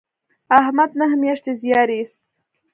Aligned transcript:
احمد 0.59 0.91
نهه 0.99 1.15
میاشتې 1.21 1.51
زیار 1.61 1.89
ایست. 1.95 2.19